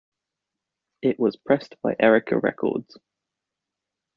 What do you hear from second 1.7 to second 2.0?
by